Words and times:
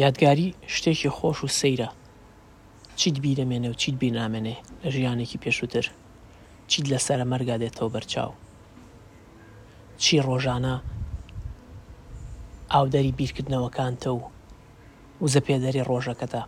یادگاری 0.00 0.54
شتێکی 0.66 1.08
خۆش 1.08 1.44
و 1.44 1.48
سەیرە 1.48 1.88
چیت 2.96 3.20
بی 3.20 3.34
دەمێنێ 3.36 3.68
و 3.70 3.78
چیت 3.80 3.96
بینامێنێ 4.02 4.56
لە 4.84 4.88
ژیانێکی 4.94 5.38
پێشووتر 5.44 5.86
چیت 6.70 6.86
لەسرە 6.92 7.24
مەرگا 7.32 7.56
دێتەوە 7.62 7.90
بەرچاو 7.94 8.30
چی 10.02 10.20
ڕۆژانە 10.26 10.74
ئاودەری 12.72 13.14
بیرکردنەوەکانتە 13.18 14.08
و 14.16 14.20
وزە 15.22 15.40
پێدەری 15.46 15.86
ڕۆژەکەتە 15.90 16.42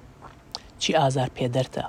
چی 0.80 0.90
ئازار 1.00 1.28
پێدەرتە 1.38 1.84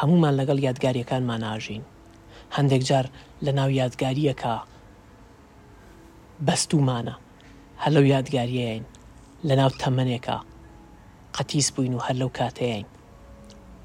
هەمومان 0.00 0.34
لەگەڵ 0.40 0.58
یادگاریەکانمان 0.66 1.40
ناژین 1.44 1.82
هەندێک 2.56 2.82
جار 2.88 3.06
لە 3.44 3.52
ناو 3.58 3.70
یادگاریەکە 3.80 4.54
بەستومانە 6.46 7.14
هەلو 7.82 8.02
یادگاریەین 8.14 8.84
لە 9.50 9.54
ناو 9.60 9.70
تەمەنێکە 9.82 10.36
قەتیس 11.36 11.68
بووین 11.74 11.94
و 11.94 12.04
هەر 12.06 12.16
لەو 12.20 12.30
کاتەیەین 12.38 12.86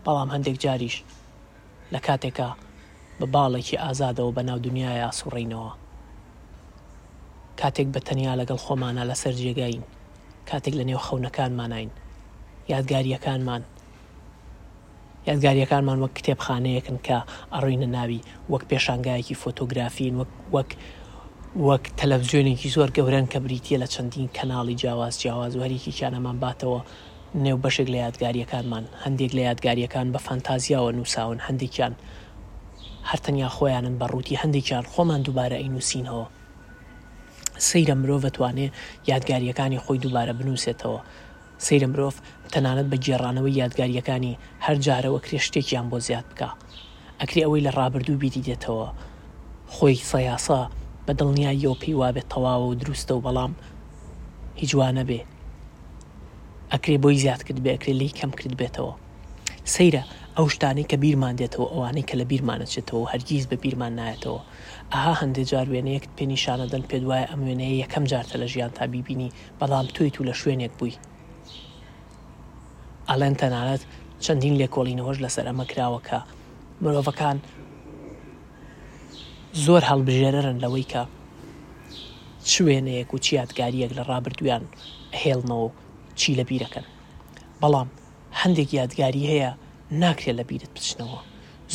بەڵام 0.04 0.30
هەندێک 0.34 0.58
جاریش 0.64 0.96
لە 1.94 2.00
کاتێکە 2.08 2.50
بە 3.20 3.26
باڵێکی 3.34 3.82
ئازادەوە 3.84 4.32
بە 4.38 4.44
ناو 4.50 4.58
دنیای 4.68 5.04
ئاسوڕینەوە 5.06 5.72
کاتێک 7.62 7.88
بە 7.96 8.00
تەنیا 8.08 8.34
لەگەڵ 8.42 8.60
خۆمانە 8.66 9.04
لەسەر 9.10 9.34
جێگەین 9.42 9.82
کاتێک 10.50 10.74
لە 10.80 10.84
نێو 10.90 11.00
خەونەکانمانین 11.08 11.90
یادگاریەکانمان 12.74 13.64
یادگاریەکانمان 15.30 15.98
وەک 16.04 16.14
کتێبخانەیەکن 16.18 16.98
کە 17.08 17.18
ئەڕوینە 17.54 17.88
ناوی 17.98 18.20
وەک 18.52 18.64
پێشانگایەکی 18.72 19.40
فۆتۆگرافین 19.42 20.14
وەک 20.56 20.72
وەک 21.68 21.84
تەلەڤزیۆنێکی 22.00 22.70
زۆر 22.76 22.90
گەورەن 22.98 23.26
کە 23.32 23.40
بریتە 23.44 23.76
لە 23.84 23.88
چەندین 23.94 24.28
کەناڵی 24.38 24.76
جیاواز 24.82 25.16
جیاواز 25.22 25.54
وەریکی 25.62 25.92
چیانەمان 25.98 26.38
باتەوە 26.44 26.82
نێو 27.44 27.58
بەشێک 27.64 27.88
لە 27.94 27.98
یادگاریەکانمان 28.06 28.86
هەندێک 29.04 29.32
لە 29.38 29.42
یادگاریەکان 29.50 30.08
بە 30.14 30.20
فەنتازیاوە 30.28 30.92
نووساون 30.98 31.40
هەندێکیان 31.48 31.94
هەرتەنیا 33.10 33.50
خۆیانن 33.56 33.96
بەڕووتی 34.02 34.40
هەندێکیان 34.44 34.86
خۆمان 34.92 35.22
دووبارە 35.26 35.58
ئینووسینەوە 35.64 36.26
سەیرە 37.68 37.96
مرۆڤ 38.02 38.22
دەتوانێت 38.26 38.74
یادگاریەکانی 39.12 39.82
خۆی 39.84 40.02
دووبارە 40.04 40.34
بنووسێتەوە 40.40 41.00
سەیرە 41.66 41.88
مرۆڤ 41.92 42.16
تەنانەت 42.54 42.88
بە 42.92 42.98
جێڕانەوەی 43.06 43.58
یادگاریەکانی 43.62 44.40
هەر 44.66 44.76
جارەوە 44.86 45.20
کرێشتێکیان 45.26 45.88
بۆ 45.92 45.98
زیاد 46.08 46.26
بکە 46.32 46.50
ئەکری 47.20 47.44
ئەوەی 47.46 47.66
لە 47.68 47.72
ڕابردوو 47.78 48.20
بیری 48.22 48.42
دێتەوە 48.48 48.88
خۆی 49.76 49.96
سەیاسا 50.12 50.62
بە 51.12 51.20
دڵنیاییەوە 51.22 51.76
پێی 51.82 51.96
وا 52.00 52.10
بێت 52.16 52.28
تەواوە 52.34 52.68
و 52.72 52.78
دروستە 52.82 53.14
و 53.16 53.24
بەڵام 53.26 53.54
هیچوانە 54.62 55.04
بێ 55.10 55.20
ئەکرێ 56.72 56.98
بۆی 57.04 57.18
زیاد 57.24 57.42
کرد 57.48 57.60
بێ 57.64 57.72
ئەکرێ 57.76 57.94
لی 58.02 58.10
کەم 58.20 58.32
کرد 58.40 58.54
بێتەوە 58.62 58.94
سەیرە 59.74 60.04
ئەو 60.38 60.46
شتانەی 60.56 60.88
کە 60.92 60.96
بیرمان 61.04 61.36
دێتەوە 61.40 61.68
ئەوانەی 61.74 62.08
کە 62.10 62.16
لە 62.20 62.26
بیرمانەچێتەوە 62.32 63.04
هەرگیز 63.12 63.44
بە 63.52 63.56
بیرمان 63.64 63.94
نایەتەوە 64.00 64.40
ئاها 64.94 65.14
هەندێک 65.22 65.46
جار 65.52 65.68
وێنەیەک 65.74 66.06
پێنیشانەدەن 66.18 66.84
پێ 66.90 66.98
دوایە 67.04 67.26
ئەم 67.32 67.42
وێنەیە 67.48 67.76
یەکەم 67.84 68.04
جارتە 68.12 68.36
لە 68.42 68.48
ژیان 68.54 68.72
تا 68.78 68.84
بیبینی 68.94 69.30
بەڵام 69.60 69.88
توی 69.96 70.10
تو 70.16 70.20
لە 70.30 70.34
شوێنێک 70.42 70.74
بووی 70.80 70.96
ئالەن 73.10 73.34
تەنانەت 73.42 73.82
چەندین 74.24 74.56
لێکۆڵینەوەش 74.62 75.18
لەسەر 75.24 75.46
ئەمە 75.50 75.66
کراوەکە 75.72 76.18
مرۆڤەکان 76.84 77.38
زۆر 79.66 79.82
هەڵبژێرن 79.90 80.58
لەوەی 80.64 80.86
کە 80.94 81.04
شوێنەیەک 82.54 83.10
و 83.14 83.22
چیادگاریەک 83.26 83.92
لە 83.98 84.04
ڕابردویان 84.10 84.64
هێڵنەوە 85.22 85.70
چی 86.20 86.32
لە 86.40 86.44
بیرەکەن 86.50 86.86
بەڵام 87.62 87.90
هەندێک 88.42 88.70
یادگاری 88.80 89.30
هەیە 89.32 89.52
ناکرێت 90.02 90.36
لە 90.40 90.44
بیرت 90.50 90.72
بچنەوە 90.76 91.20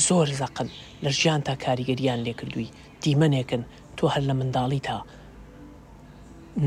زۆر 0.06 0.28
زەقن 0.40 0.68
لە 1.04 1.10
ژیان 1.18 1.40
تا 1.46 1.54
کاریگەریان 1.64 2.20
لێکردووی 2.26 2.70
دیمەنێکن 3.02 3.62
تۆ 3.96 4.04
هەر 4.14 4.22
لە 4.28 4.34
منداڵی 4.40 4.80
تا 4.88 4.98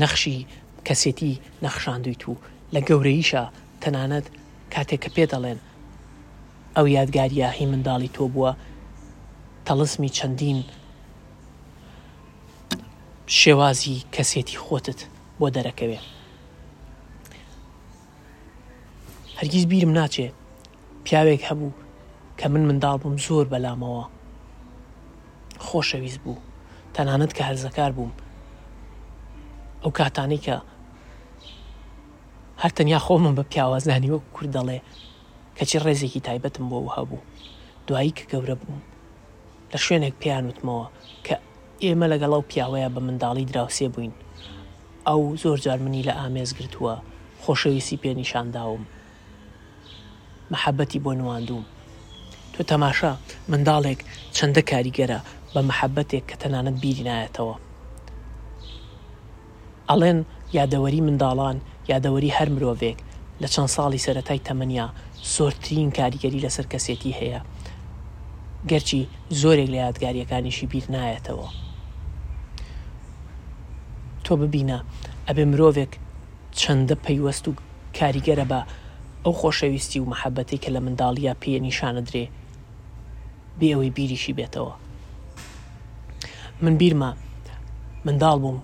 نەخشی 0.00 0.38
کەسێتی 0.86 1.34
نەخشاندویت 1.64 2.22
و 2.28 2.32
لە 2.74 2.80
گەورەیشە 2.88 3.42
تەنانەت 3.82 4.26
کاتێک 4.74 5.00
کە 5.04 5.10
پێ 5.14 5.24
دەڵێن 5.32 5.58
ئەو 6.76 6.86
یادگاریە 6.96 7.48
هی 7.58 7.66
منداڵی 7.72 8.14
تۆ 8.16 8.24
بووە 8.34 8.52
تەلسمی 9.66 10.14
چەندین 10.18 10.60
شێوازی 13.38 14.04
کەسێتی 14.14 14.56
خۆتت 14.64 15.00
بۆ 15.40 15.46
دەرەکەوێ 15.56 16.00
هەرگیز 19.38 19.64
بیرم 19.70 19.92
ناچێ 19.98 20.28
پیاوێک 21.04 21.42
هەبوو 21.50 21.76
کە 22.38 22.46
من 22.52 22.62
منداڵ 22.68 22.96
بووم 23.02 23.16
زۆر 23.26 23.46
بەلامەوە 23.52 24.04
خۆشەویست 25.66 26.20
بوو 26.24 26.44
تەنانەت 26.94 27.32
کە 27.36 27.42
هەرزەکار 27.48 27.92
بووم 27.96 28.12
ئەو 29.82 29.90
کاتانی 29.98 30.40
کە 30.46 30.56
هەر 32.62 32.72
تەنیا 32.76 32.98
خۆمم 33.06 33.34
بە 33.38 33.42
پیاوازانی 33.52 34.12
وەک 34.14 34.24
کورد 34.34 34.50
دەڵێ 34.56 34.78
کەچی 35.56 35.82
ڕێزێکی 35.84 36.24
تایبەتم 36.26 36.64
بۆ 36.70 36.78
هەبوو 36.96 37.26
دوایی 37.86 38.16
کە 38.18 38.24
گەورە 38.32 38.56
بووم 38.60 38.80
لە 39.72 39.78
شوێنێک 39.84 40.14
پیانوتمەوە 40.22 40.86
کە 41.26 41.34
ئێمە 41.84 42.06
لەگەڵ 42.12 42.32
ئەو 42.34 42.42
پیاوەیە 42.50 42.88
بە 42.94 43.00
منداڵی 43.06 43.48
دراوسێ 43.50 43.88
بووین 43.94 44.12
ئەو 45.08 45.22
زۆر 45.42 45.58
جار 45.64 45.78
منی 45.84 46.06
لە 46.08 46.12
ئامێزگرتووە 46.20 46.94
خۆشەویستی 47.42 48.00
پێنیشانداوم 48.02 48.82
محەبەتی 50.52 51.02
بۆ 51.04 51.10
نواندوم 51.20 51.64
تۆ 52.52 52.60
تەماشا 52.70 53.12
منداڵێک 53.52 54.00
چەندە 54.36 54.62
کاریگەرە 54.70 55.18
بە 55.52 55.60
محەبەتێک 55.70 56.24
کە 56.30 56.36
تەنانەت 56.42 56.76
بیری 56.82 57.06
نایەتەوە 57.08 57.56
ئەڵێن 59.88 60.18
یادەوەری 60.58 61.04
منداڵان 61.08 61.56
یادەوەری 61.92 62.34
هەر 62.36 62.48
مرۆڤێک 62.54 62.98
لە 63.42 63.48
چەند 63.54 63.70
ساڵی 63.76 64.02
سەتای 64.06 64.44
تەمەنیا 64.48 64.86
زۆرترین 65.36 65.90
کاریگەری 65.98 66.44
لەسەر 66.46 66.66
کەسێتی 66.72 67.16
هەیە 67.20 67.40
گەرچی 68.70 69.00
زۆرێک 69.40 69.68
لە 69.74 69.78
یادگاریەکانیشی 69.84 70.66
بیر 70.72 70.84
نایەتەوە. 70.94 71.48
تۆ 74.30 74.36
ببینە 74.42 74.78
ئەبێ 75.28 75.44
مرۆڤێک 75.52 75.92
چەندە 76.60 76.96
پەیوەست 77.04 77.44
و 77.48 77.50
کاریگەرە 77.98 78.44
بە 78.52 78.60
ئەو 79.24 79.32
خۆشەویستی 79.40 79.98
و 80.00 80.08
مەحەبەتی 80.12 80.60
کە 80.62 80.68
لە 80.74 80.80
منداڵیا 80.86 81.32
پێە 81.42 81.58
نیشانە 81.66 82.02
درێ 82.08 82.24
بێ 83.58 83.66
ئەوەی 83.72 83.94
بیریشی 83.96 84.36
بێتەوە 84.38 84.74
من 86.62 86.74
بیرمە 86.80 87.10
منداڵ 88.06 88.36
بووم 88.42 88.58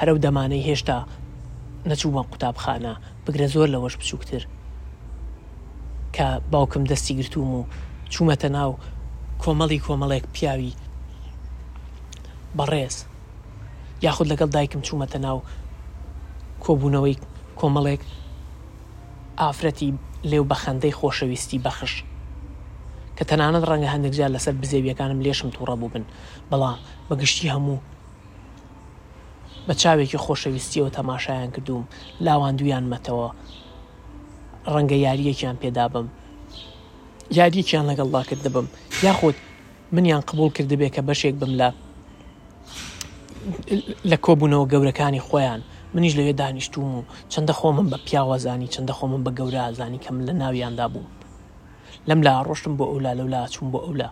هەرو 0.00 0.22
دەمانەی 0.24 0.64
هێشتا 0.68 0.98
نەچوومە 1.90 2.22
قوتابخانە 2.30 2.94
بگرە 3.26 3.46
زۆر 3.54 3.68
لەوەش 3.74 3.94
بچووکتر 4.00 4.42
کە 6.16 6.26
باوکم 6.52 6.84
دەستی 6.90 7.12
گرتووم 7.18 7.50
و 7.58 7.64
چوومەتە 8.12 8.48
ناو 8.56 8.70
کۆمەڵی 9.42 9.82
کۆمەڵێک 9.86 10.24
پیاوی 10.34 10.72
بەڕێز 12.58 12.96
یاخود 14.04 14.26
لەگەڵ 14.32 14.50
دایکم 14.56 14.80
چوومەتە 14.86 15.18
ناو 15.26 15.38
کۆبوونەوەی 16.64 17.16
کۆمەڵێک 17.60 18.02
ئافرەتی 19.40 19.90
لێو 20.30 20.44
بە 20.50 20.56
خەندەی 20.62 20.94
خۆشەویستی 20.98 21.62
بەخش 21.66 21.92
کە 23.16 23.24
تەنانەت 23.30 23.64
ڕەنگە 23.70 23.88
هەندێکجار 23.94 24.30
لەسەر 24.36 24.54
بزێویەکانم 24.60 25.20
لێشم 25.24 25.48
تووڕە 25.54 25.74
بوو 25.80 25.92
بن 25.94 26.04
بەڵام 26.50 26.78
بەگشتی 27.08 27.52
هەموو 27.54 27.78
بە 29.66 29.74
چاوێکی 29.82 30.22
خۆشەویستیەوە 30.24 30.90
تەماشایان 30.98 31.50
کردووم 31.54 31.84
لاوان 32.26 32.54
دویانمەتەوە 32.58 33.28
ڕەنگە 34.72 34.96
یاریەکیان 35.06 35.56
پێدا 35.62 35.86
بم 35.94 36.06
یاریەکیان 37.38 37.84
لەگەڵ 37.90 38.08
لاکرد 38.14 38.42
دەبم 38.46 38.66
یاخود 39.06 39.36
منیان 39.94 40.20
قبول 40.28 40.50
کردبێ 40.56 40.88
کە 40.94 41.02
بەشێک 41.08 41.34
بم 41.40 41.52
لە 41.60 41.68
لە 44.10 44.16
کۆبوونەوە 44.26 44.64
گەورەکانی 44.72 45.24
خۆیان 45.28 45.60
منیش 45.94 46.12
لەوێ 46.18 46.32
دانیشتوم 46.40 46.88
و 46.96 47.06
چەندە 47.32 47.54
خۆمم 47.60 47.88
بە 47.92 47.98
پیاوەزانی 48.06 48.72
چەندە 48.74 48.94
خۆمم 48.98 49.22
بە 49.26 49.30
گەورەزانی 49.38 50.02
کەم 50.04 50.16
لە 50.26 50.32
ناویاندا 50.40 50.86
بووم 50.94 51.08
لەم 52.08 52.20
لا 52.26 52.32
ڕۆشتم 52.46 52.74
بۆ 52.78 52.84
ئەولا 52.90 53.12
لەولا 53.18 53.42
چوون 53.54 53.68
بۆ 53.72 53.78
ئەولا 53.86 54.08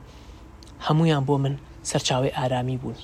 هەمویان 0.86 1.22
بۆ 1.28 1.34
من 1.44 1.54
سەرچاوی 1.90 2.34
ئارامی 2.36 2.76
بوون 2.82 2.98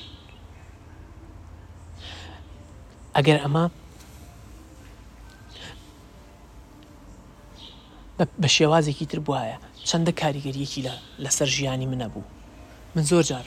ئەگەر 3.17 3.39
ئەمە 3.45 3.65
بە 8.41 8.49
شێوازێکی 8.57 9.07
تر 9.11 9.21
بواە 9.27 9.57
چەندە 9.89 10.13
کاریگەریەکی 10.21 10.85
لەسەر 11.25 11.47
ژیانی 11.57 11.87
منە 11.93 12.09
بوو 12.13 12.25
من 12.95 13.03
زۆر 13.11 13.23
جار 13.31 13.47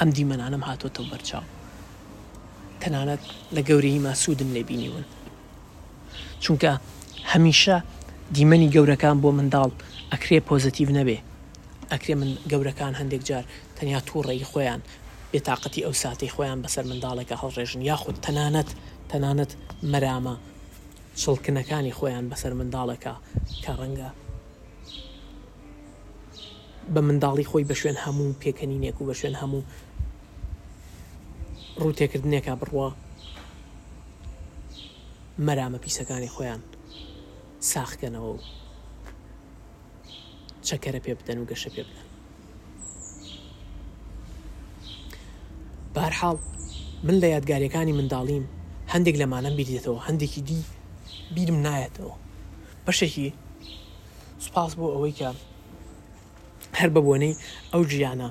ئەم 0.00 0.10
دیمەنانم 0.18 0.62
هاتۆتە 0.68 1.00
بەرچاو 1.12 1.44
تەنانەت 2.82 3.22
لە 3.54 3.60
گەورەی 3.68 4.00
ماسوودم 4.06 4.50
لێبینیون 4.56 5.04
چونکە 6.42 6.72
هەمیشە 7.32 7.76
دیمەنی 8.36 8.72
گەورەکان 8.74 9.16
بۆ 9.22 9.30
منداڵ 9.38 9.70
ئەکرێ 10.12 10.38
پۆزتیو 10.48 10.90
نەبێ 10.98 11.18
ئەکرێ 11.92 12.14
من 12.20 12.30
گەورەکان 12.50 12.92
هەندێک 13.00 13.22
جار 13.28 13.44
تەنیا 13.76 14.00
تووڕێی 14.08 14.48
خۆیان 14.52 14.80
بێتاقەتی 15.32 15.84
ئەو 15.86 15.94
ساتی 16.02 16.32
خۆیان 16.34 16.58
بەسەر 16.64 16.84
منداڵێکە 16.90 17.36
هەڵڕێژن 17.42 17.80
یاخود 17.90 18.16
تەنانەت 18.24 18.70
تەنانەت 19.10 19.52
مەرامە 19.92 20.34
چڵکنەکانی 21.20 21.94
خۆیان 21.98 22.24
بەسەر 22.32 22.52
منداڵەکە 22.60 23.14
کە 23.62 23.72
ڕەنگە 23.80 24.10
بە 26.94 27.00
منداڵی 27.08 27.46
خۆی 27.50 27.68
بە 27.70 27.74
شوێن 27.80 27.96
هەموو 28.04 28.36
پێکەنینێک 28.42 28.96
و 28.98 29.06
بە 29.08 29.14
شوێن 29.20 29.36
هەموو 29.42 29.62
ڕوتێکردنێکە 31.86 32.52
بڕوە 32.60 32.88
مەرامە 35.46 35.78
پیسەکانی 35.84 36.32
خۆیان 36.34 36.62
ساخکەنەوە 37.72 38.30
و 38.34 38.38
چەکەرە 40.68 41.00
پێ 41.04 41.12
بدەن 41.18 41.38
و 41.40 41.48
گەشە 41.50 41.70
پێ 41.74 41.82
بدەن 41.88 42.04
بارحاڵ 45.94 46.36
من 47.06 47.16
لە 47.22 47.26
یادگاریەکانی 47.34 47.96
منداڵیم 47.98 48.44
هەندێک 48.92 49.16
لەمانە 49.22 49.50
بیرێتەوە 49.56 50.04
هەندێکی 50.06 50.42
دی 50.48 50.62
بیرم 51.34 51.58
نایەتەوە 51.66 52.14
بەشێکی 52.86 53.28
سوپاس 54.44 54.72
بۆ 54.78 54.86
ئەوەی 54.94 55.14
کە 55.18 55.28
هەر 56.78 56.88
بە 56.94 57.00
بۆنەی 57.06 57.34
ئەو 57.72 57.82
ژیانە 57.92 58.30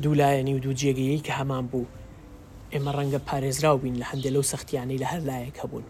دوولایەنی 0.00 0.54
و 0.54 0.58
دوو 0.58 0.74
جێگەیەی 0.74 1.20
کە 1.26 1.32
هەمان 1.40 1.66
بوو 1.70 1.84
ئێمە 2.72 2.92
ڕەنگە 2.96 3.18
پارێزراو 3.28 3.78
بین 3.78 3.96
لە 4.02 4.06
هەندێک 4.10 4.32
لەو 4.34 4.42
سەختیانەی 4.52 4.98
لە 4.98 5.06
هەر 5.12 5.20
لایەک 5.28 5.56
هەبوون 5.62 5.84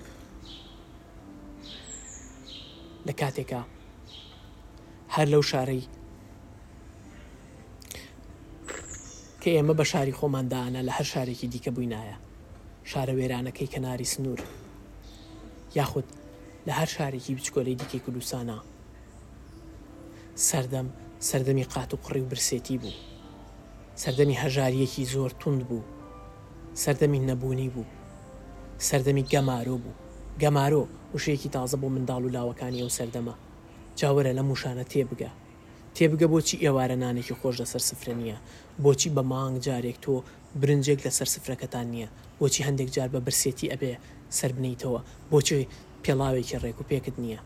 لە 3.06 3.12
کاتێکە 3.20 3.60
هەر 5.14 5.26
لەو 5.32 5.42
شارەی 5.50 5.84
کە 9.40 9.48
ئێمە 9.54 9.74
بە 9.78 9.84
شاری 9.92 10.14
خۆماندانە 10.20 10.80
لە 10.88 10.92
هەر 10.96 11.06
شارێکی 11.12 11.48
دیکە 11.52 11.70
بووینایە 11.74 12.16
شارە 12.90 13.14
وێرانەکەی 13.18 13.70
کەناری 13.74 14.04
سنوور 14.12 14.40
یاخود 15.78 16.06
لە 16.66 16.72
هەر 16.78 16.88
شارێکی 16.96 17.34
بچکۆلەی 17.36 17.78
دیکەی 17.80 18.00
کوردستانە 18.04 18.58
سەردەم 20.48 20.86
سەردەمی 21.28 21.64
قات 21.74 21.90
و 21.94 21.98
قڕی 22.04 22.20
و 22.22 22.28
برسێتی 22.30 22.78
بوو 22.82 22.94
سەردەمی 24.00 24.36
هەژاریەکی 24.42 25.02
زۆر 25.14 25.30
تند 25.40 25.60
بوو 25.68 25.82
سەردەمی 26.82 27.20
نەبوونی 27.28 27.68
بوو 27.74 27.84
سەردەمی 28.88 29.24
گەمارۆ 29.32 29.76
بوو 29.82 29.98
گەمارۆ 30.42 30.82
وشەیەکی 31.14 31.52
تازە 31.54 31.76
بۆ 31.82 31.88
منداڵ 31.94 32.22
و 32.26 32.32
لاوەکانی 32.36 32.80
ئەو 32.82 32.90
سەردەما 32.98 33.34
چاوەرە 33.98 34.32
لە 34.38 34.42
موشانە 34.48 34.84
تێبگە 34.92 35.30
تێبگە 35.96 36.26
بۆچی 36.32 36.60
ئێوارە 36.64 36.96
نانێکی 37.02 37.34
خۆش 37.40 37.54
لەسەر 37.62 37.82
سفرە 37.88 38.14
نییە 38.20 38.38
بۆچی 38.82 39.08
بە 39.16 39.22
مانگ 39.32 39.56
جارێک 39.66 39.98
تۆ 40.04 40.14
برنجێک 40.60 40.98
لەسەر 41.06 41.28
سفرەکەتان 41.34 41.86
نییە 41.92 42.08
بۆچی 42.40 42.66
هەندێک 42.66 42.88
جار 42.96 43.08
بە 43.14 43.20
برسێتی 43.26 43.70
ئەبێ 43.72 43.92
سەر 44.38 44.50
بنیتەوە 44.56 45.00
بۆچی 45.30 45.68
پێڵاوێکی 46.04 46.58
ڕێک 46.62 46.78
و 46.80 46.88
پێکت 46.90 47.16
نییە 47.24 47.40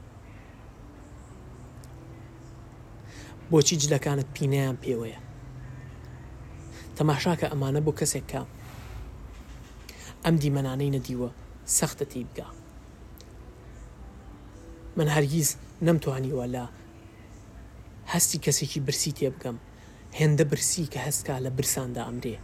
بۆچی 3.51 3.75
جلەکانت 3.83 4.29
پینیان 4.35 4.77
پێوەیە 4.85 5.19
تەماشاکە 6.99 7.47
ئەمانە 7.53 7.81
بۆ 7.87 7.93
کەسێک 8.01 8.25
کە 8.33 8.41
ئەم 10.25 10.35
دیمەنانەی 10.43 10.95
نەدیوە 10.97 11.31
سەختە 11.77 12.05
تی 12.13 12.23
بگا 12.31 12.49
من 14.99 15.09
هەرگیز 15.15 15.49
نەمتوانیوە 15.87 16.45
لە 16.55 16.65
هەستی 18.13 18.43
کەسێکی 18.45 18.81
برسی 18.87 19.13
تێ 19.19 19.29
بگەم 19.35 19.57
هێندە 20.19 20.45
برسی 20.51 20.85
کە 20.93 20.99
هەستکە 21.07 21.35
لە 21.45 21.51
برساندا 21.57 22.03
ئەمرێ 22.09 22.37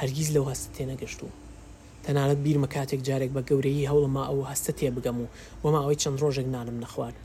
هەرگیز 0.00 0.28
لەو 0.34 0.44
هەست 0.50 0.66
تێنەگەشتووە 0.76 1.32
تەنانەت 2.04 2.40
بیرمە 2.44 2.68
کاتێک 2.74 3.00
جارێک 3.08 3.30
بە 3.36 3.42
گەورەی 3.48 3.88
هەوڵما 3.90 4.24
ئەوە 4.28 4.44
هەستە 4.52 4.72
تێ 4.78 4.88
بگەم 4.96 5.16
و 5.22 5.26
وەما 5.64 5.80
ئەوەی 5.82 6.00
چەند 6.02 6.18
ڕۆژێک 6.22 6.46
نانم 6.54 6.78
نەخوارد 6.84 7.16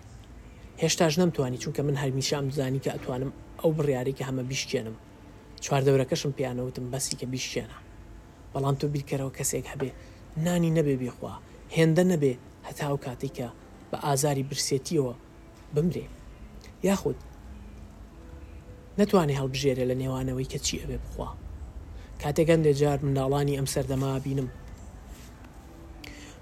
هێشتاش 0.81 1.13
نەمتوانی 1.21 1.61
چونکە 1.63 1.81
من 1.87 1.95
هەرمیشام 2.01 2.45
زانی 2.57 2.83
کە 2.83 2.89
ئەتوانم 2.95 3.31
ئەو 3.61 3.71
بڕیارێکی 3.77 4.27
هەمە 4.29 4.43
بیشکێنم 4.51 4.97
چواردەورەکەشم 5.65 6.31
پیانەوتم 6.39 6.85
بەسی 6.93 7.15
کە 7.19 7.25
بیشێنە 7.33 7.77
بەڵام 8.53 8.75
تۆ 8.79 8.85
بیرکەرەوە 8.93 9.31
کەسێک 9.37 9.65
هەبێ 9.73 9.89
نانی 10.45 10.71
نەبێ 10.77 10.95
بێخوا 11.01 11.33
هێندە 11.77 12.03
نەبێ 12.11 12.33
هەتاو 12.67 12.95
کاتێکە 13.05 13.47
بە 13.91 13.97
ئازاری 14.05 14.47
برسێتیەوە 14.49 15.13
بمرێ 15.75 16.05
یاخود 16.87 17.17
نتوانێ 18.99 19.33
هەڵبژێرە 19.39 19.83
لە 19.89 19.95
نێوانەوەی 20.01 20.49
کە 20.51 20.59
چی 20.65 20.75
ئەبێ 20.81 20.97
بخوا 21.03 21.29
کاتێکەندێ 22.23 22.71
جار 22.81 22.99
منداڵانی 23.05 23.57
ئەم 23.59 23.67
سەردەما 23.73 24.11
بینم 24.25 24.49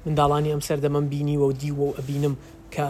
منداڵانی 0.06 0.50
ئەم 0.56 0.62
سەردەمەم 0.68 1.06
بینی 1.14 1.38
و 1.38 1.52
دیوە 1.62 1.84
و 1.90 1.96
ئەبینم 1.98 2.36
کە 2.76 2.88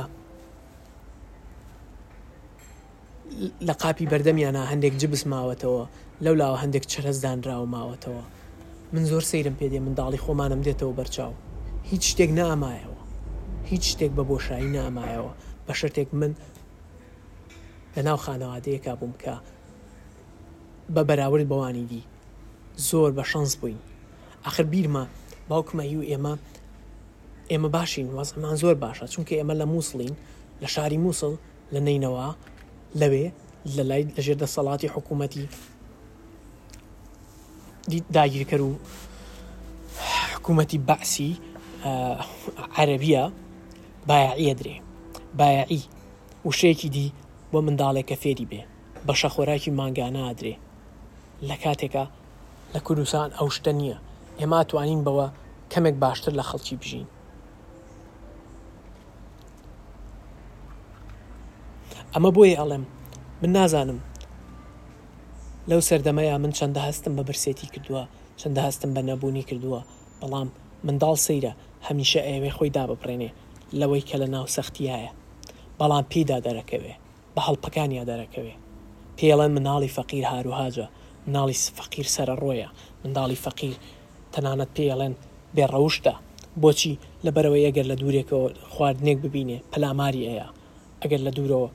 لە 3.67 3.73
قاپی 3.81 4.05
بەردەمیانە 4.11 4.63
هەندێک 4.71 4.93
جبس 5.01 5.23
ماوەتەوە 5.31 5.83
لەو 6.23 6.35
لاوە 6.41 6.57
هەندێک 6.63 6.85
چرەزدانراوە 6.91 7.71
ماوەتەوە 7.75 8.23
من 8.93 9.05
زۆر 9.09 9.23
سەیرم 9.31 9.55
پێدێ 9.61 9.79
منداڵی 9.85 10.19
خۆمانم 10.23 10.61
دێتەوە 10.67 10.93
بەرچاو 10.99 11.33
هیچ 11.89 12.03
شتێک 12.11 12.29
نامایەوە 12.39 13.01
هیچ 13.69 13.83
شتێک 13.91 14.11
بە 14.17 14.23
بۆشایی 14.31 14.69
نامایەوە 14.77 15.31
بە 15.67 15.73
شتێک 15.81 16.07
من 16.13 16.31
لە 17.95 18.01
ناو 18.07 18.17
خانەوادەیەکا 18.25 18.93
بووم 18.99 19.13
کە 19.23 19.35
بە 20.95 21.01
بەراورد 21.09 21.47
بەوانی 21.51 21.85
دی 21.91 22.01
زۆر 22.89 23.11
بە 23.17 23.23
شانس 23.31 23.51
بووین 23.59 23.79
آخر 24.49 24.65
بیرمە 24.73 25.03
باوکمەی 25.49 25.95
و 25.97 26.01
ئێمە 26.09 26.33
ئێمە 27.51 27.69
باشین 27.77 28.07
وەزمان 28.17 28.55
زۆر 28.63 28.75
باشە 28.83 29.05
چونکە 29.13 29.33
ئێمە 29.39 29.53
لە 29.61 29.65
مووسڵین 29.71 30.13
لە 30.61 30.67
شاری 30.75 30.97
مووسڵ 31.05 31.33
لە 31.73 31.79
نینەوە 31.87 32.27
لەوێ 33.01 33.27
لە 33.75 33.83
لای 33.89 34.03
لەژێر 34.17 34.37
دەسەڵاتی 34.43 34.91
حکوومەتی 34.95 35.45
داگیرکە 37.89 38.53
و 38.59 38.75
حکوومەتی 40.37 40.77
باسی 40.77 41.37
عەربیە 42.75 43.23
باعە 44.09 44.53
درێ 44.59 44.77
باعی 45.37 45.83
وشەیەکی 46.49 46.89
دی 46.95 47.13
بۆ 47.53 47.59
منداڵێکە 47.65 48.15
فێری 48.23 48.45
بێ 48.51 48.61
بەشە 49.07 49.29
خۆراکی 49.33 49.71
ماگانادرێ 49.79 50.55
لە 51.49 51.55
کاتێکە 51.63 52.05
لە 52.73 52.79
کوردستان 52.85 53.29
ئەو 53.37 53.47
شتە 53.55 53.71
نییە 53.79 53.97
ئێمە 54.39 54.59
توانین 54.69 55.01
بەوە 55.05 55.27
کەمێک 55.73 55.95
باشتر 56.03 56.33
لە 56.39 56.43
خەڵکی 56.49 56.75
بژین 56.81 57.07
ئەمە 62.13 62.29
بۆیە 62.35 62.55
ئەڵێم 62.61 62.85
من 63.41 63.51
نازانم 63.57 63.99
لەو 65.71 65.81
سەردەمەیە 65.89 66.35
من 66.43 66.51
چەندە 66.57 66.81
هەستم 66.87 67.11
بە 67.17 67.23
برسێتی 67.29 67.67
کردووە 67.73 68.03
چەندە 68.41 68.61
هەستم 68.67 68.89
بە 68.95 69.01
نەبوونی 69.09 69.43
کردووە 69.49 69.81
بەڵام 70.19 70.47
منداڵ 70.87 71.15
سەیرە 71.25 71.51
هەمیشە 71.87 72.21
ئێوێ 72.29 72.51
خۆی 72.57 72.73
دابپڕێنێ 72.75 73.29
لەوەی 73.79 74.03
کە 74.09 74.15
لە 74.21 74.27
ناو 74.35 74.45
سەختیایە 74.55 75.11
بەڵام 75.79 76.05
پیدا 76.11 76.37
دەرەکەوێ 76.45 76.93
بە 77.35 77.41
هەڵپەکانیا 77.47 78.03
دەرەکەوێ 78.09 78.53
پێڵەن 79.17 79.51
مناڵی 79.57 79.93
فەقیر 79.97 80.25
هاروهاجە 80.31 80.87
ناڵی 81.35 81.55
فەقیر 81.77 82.07
سرە 82.15 82.35
ڕۆیە 82.43 82.67
منداڵی 83.03 83.41
فەقیر 83.45 83.75
تەنانەت 84.33 84.69
پێڵێن 84.77 85.13
بێڕەوشدا 85.55 86.13
بۆچی 86.61 86.93
لەبەرەوەی 87.25 87.65
ئەگەر 87.67 87.85
لە 87.91 87.95
دوورێکەوە 88.01 88.47
خواردنێک 88.73 89.17
ببینێ 89.25 89.57
پەلاماری 89.71 90.23
ئەیە 90.29 90.47
ئەگەر 91.01 91.21
لە 91.27 91.31
دوورەوە 91.37 91.69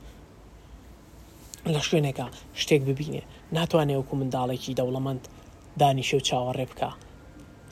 لە 1.73 1.79
شوێنێکە 1.87 2.25
شتێک 2.61 2.83
ببینێ 2.89 3.23
ناتوانێ 3.57 3.95
وەکو 3.97 4.15
منداڵێکی 4.21 4.77
دەوڵەمەند 4.79 5.23
دانیشە 5.79 6.15
و 6.17 6.25
چاوەڕێ 6.27 6.65
بکە 6.71 6.89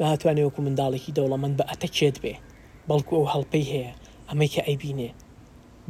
ناتوانێ 0.04 0.44
وەکو 0.46 0.62
منداڵێکی 0.68 1.16
دەوڵەمەند 1.18 1.56
بە 1.60 1.64
ئەتەکێت 1.70 2.18
بێ 2.24 2.36
بەڵکو 2.90 3.14
ئەو 3.20 3.26
هەڵپەی 3.34 3.66
هەیە 3.74 3.92
ئەمەی 4.30 4.50
کە 4.54 4.62
ئەیبینێ 4.68 5.10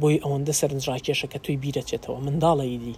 بۆی 0.00 0.22
ئەوەندە 0.24 0.52
سەرنجڕاکێشە 0.60 1.26
کە 1.32 1.38
توی 1.44 1.56
بیرەچێتەوە 1.62 2.18
منداڵی 2.26 2.78
دی 2.84 2.96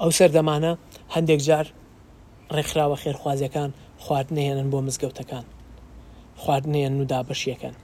ئەو 0.00 0.10
سەردەمانە 0.18 0.72
هەندێک 1.14 1.40
جار 1.48 1.66
ڕێکخراوە 2.54 2.96
خێرخوازیەکان 3.02 3.70
خواردنەهێنن 4.04 4.68
بۆ 4.72 4.78
مزگەوتەکان 4.86 5.44
خواردنیان 6.42 6.92
نودا 6.98 7.20
بەشیەکەن 7.28 7.74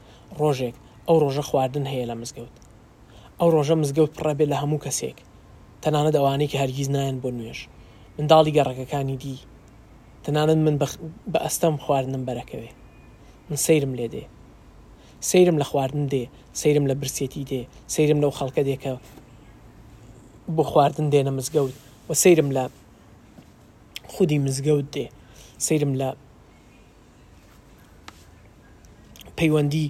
ڕۆژێک 0.40 0.75
ئەو 1.07 1.16
ڕۆژە 1.23 1.45
خواردن 1.50 1.85
هەیە 1.92 2.07
لە 2.12 2.16
مزگەوت 2.23 2.57
ئەو 3.40 3.49
ڕۆژە 3.54 3.75
مزگەوت 3.83 4.12
پڕەبێ 4.18 4.45
لە 4.52 4.57
هەموو 4.62 4.83
کەسێک 4.85 5.16
تەنانە 5.83 6.11
داوانەیە 6.16 6.49
کە 6.52 6.57
هەرگیز 6.62 6.88
نایەن 6.95 7.16
بۆ 7.23 7.28
نوێش 7.38 7.61
منداڵی 8.16 8.52
گەڕەکەەکانی 8.57 9.16
دی 9.23 9.37
تەنانەت 10.25 10.59
من 10.66 10.75
بە 11.33 11.38
ئەستەم 11.45 11.75
خواردنم 11.85 12.23
بەرەکەوێ 12.28 12.71
من 13.49 13.59
سیرم 13.66 13.92
لێ 13.99 14.07
دێ 14.14 14.25
سیرم 15.28 15.57
لە 15.61 15.66
خواردن 15.71 16.04
دێ 16.12 16.23
سیرم 16.61 16.85
لە 16.90 16.95
برسێتی 17.00 17.42
دێ 17.50 17.61
سیرم 17.95 18.18
لەو 18.23 18.33
خەڵکە 18.38 18.62
دێکە 18.68 18.92
بۆ 20.57 20.62
خواردن 20.71 21.07
دێنە 21.12 21.33
مزگەوت 21.38 21.75
و 22.09 22.11
سیرم 22.23 22.49
لە 22.57 22.64
خودی 24.14 24.38
مزگەوت 24.47 24.87
دێ 24.95 25.07
سیرم 25.66 25.92
لە 26.00 26.09
پەیوەندی 29.38 29.85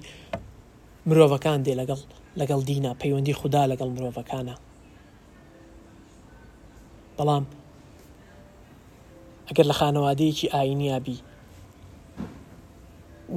مرۆڤەکان 1.07 1.61
دێ 1.67 1.73
لەگەڵ 1.81 2.01
لەگەڵ 2.37 2.59
دینە 2.69 2.91
پەیوەندی 3.01 3.37
خوددا 3.39 3.63
لەگەڵ 3.71 3.89
مرۆڤەکانە 3.95 4.55
بەڵام 7.17 7.45
ئەگەر 9.47 9.65
لە 9.71 9.75
خانەوادەیەکی 9.79 10.51
ئاینیابی 10.53 11.17